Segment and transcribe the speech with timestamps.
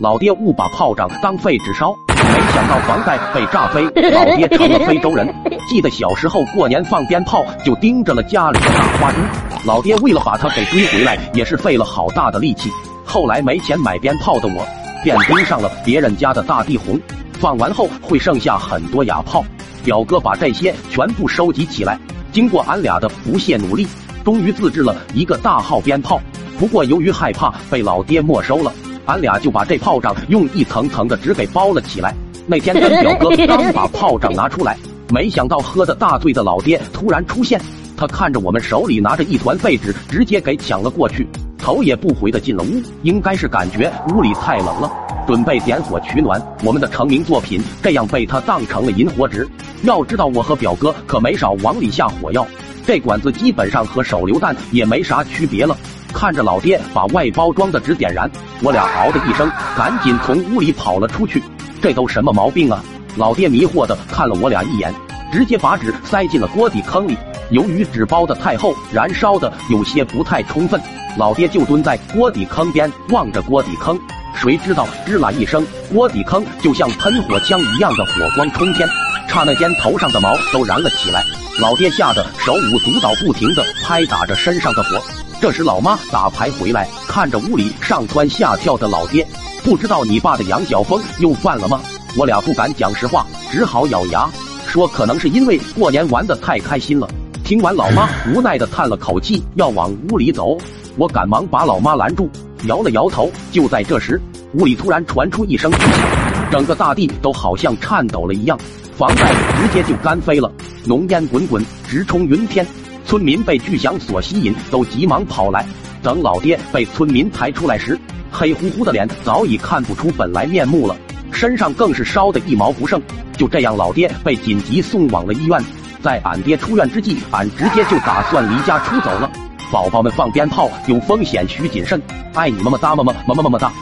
[0.00, 3.82] 老爹误把炮仗当废纸烧，没想到房贷被炸飞，
[4.12, 5.28] 老爹成了非洲人。
[5.68, 9.18] 记得小时候过年放鞭炮，就盯着了家里的大花猪。
[9.66, 12.70] 老爹为了把它给追回来，也是费了好大的力气。
[13.04, 14.64] 后来没钱买鞭炮的我，
[15.02, 16.96] 便盯上了别人家的大地红。
[17.40, 19.44] 放完后会剩下很多哑炮，
[19.84, 21.98] 表哥把这些全部收集起来。
[22.30, 23.84] 经过俺俩的不懈努力，
[24.24, 26.20] 终于自制了一个大号鞭炮。
[26.56, 28.72] 不过由于害怕被老爹没收了，
[29.08, 32.14] 俺俩就把这炮仗用一层层的纸给包了起来。
[32.46, 34.76] 那天跟表哥刚把炮仗拿出来，
[35.08, 37.58] 没想到喝的大醉的老爹突然出现。
[37.96, 42.82] 他看着我们手里拿着一团废纸，直接给抢了过去，头也不回的进了屋。
[43.02, 44.92] 应该是感觉屋里太冷了。
[45.26, 49.48] 准备点火取暖，我们的成名作品这样被他当成了引火纸。
[49.84, 52.46] 要知道我和表哥可没少往里下火药，
[52.88, 55.76] 这管子基本上和手榴弹也没啥区别了。
[56.10, 58.30] 看着老爹把外包装的纸点燃，
[58.62, 59.46] 我俩嗷的一声，
[59.76, 61.42] 赶紧从屋里跑了出去。
[61.82, 62.82] 这都什么毛病啊？
[63.16, 64.90] 老爹迷惑的看了我俩一眼，
[65.30, 67.14] 直接把纸塞进了锅底坑里。
[67.50, 70.80] 由于纸包的太厚，燃烧的有些不太充分，
[71.18, 74.00] 老爹就蹲在锅底坑边望着锅底坑。
[74.34, 75.62] 谁知道吱啦一声，
[75.92, 78.88] 锅底坑就像喷火枪一样的火光冲天，
[79.28, 81.22] 刹那间头上的毛都燃了起来。
[81.60, 85.00] 老爹吓得手舞足蹈，不停的拍打着身上的火。
[85.40, 89.26] 这时老妈打牌回来，看着屋里上蹿下跳的老爹，
[89.62, 91.80] 不知道你爸的羊角风又犯了吗？
[92.16, 94.28] 我俩不敢讲实话，只好咬牙
[94.66, 97.08] 说可能是因为过年玩的太开心了。
[97.44, 100.56] 听完，老妈无奈的叹了口气，要往屋里走。
[100.96, 102.28] 我赶忙把老妈拦住。
[102.64, 104.20] 摇了摇头，就在这时，
[104.54, 108.58] 屋里突然传出一声巨响，整个大地都好像颤抖了一样，
[108.98, 110.52] 房贷直接就干飞了，
[110.84, 112.66] 浓烟滚滚，直冲云天。
[113.06, 115.64] 村民被巨响所吸引，都急忙跑来。
[116.02, 117.96] 等老爹被村民抬出来时，
[118.32, 120.96] 黑乎乎的脸早已看不出本来面目了，
[121.30, 123.00] 身上更是烧得一毛不剩。
[123.36, 125.62] 就这样，老爹被紧急送往了医院。
[126.02, 129.30] 在俺爹出院之际，俺直接就打算离家出走了。
[129.70, 132.02] 宝宝们放鞭炮有风险，需谨慎。
[132.34, 133.72] 爱你么么哒么么么么么哒。